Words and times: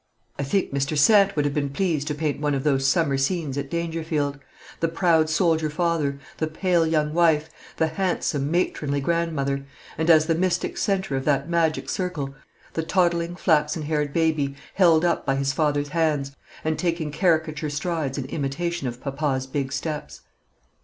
I 0.39 0.43
think 0.43 0.73
Mr. 0.73 0.97
Sant 0.97 1.35
would 1.35 1.45
have 1.45 1.53
been 1.53 1.69
pleased 1.69 2.07
to 2.07 2.15
paint 2.15 2.41
one 2.41 2.55
of 2.55 2.63
those 2.63 2.87
summer 2.87 3.19
scenes 3.19 3.55
at 3.55 3.69
Dangerfield 3.69 4.39
the 4.79 4.87
proud 4.87 5.29
soldier 5.29 5.69
father; 5.69 6.17
the 6.37 6.47
pale 6.47 6.87
young 6.87 7.13
wife; 7.13 7.51
the 7.77 7.85
handsome, 7.85 8.49
matronly 8.49 8.99
grandmother; 8.99 9.63
and, 9.99 10.09
as 10.09 10.25
the 10.25 10.33
mystic 10.33 10.75
centre 10.79 11.15
of 11.15 11.23
that 11.25 11.47
magic 11.47 11.87
circle, 11.87 12.33
the 12.73 12.81
toddling 12.81 13.35
flaxen 13.35 13.83
haired 13.83 14.11
baby, 14.11 14.55
held 14.73 15.05
up 15.05 15.23
by 15.23 15.35
his 15.35 15.53
father's 15.53 15.89
hands, 15.89 16.31
and 16.63 16.79
taking 16.79 17.11
caricature 17.11 17.69
strides 17.69 18.17
in 18.17 18.25
imitation 18.25 18.87
of 18.87 18.99
papa's 19.01 19.45
big 19.45 19.71
steps. 19.71 20.21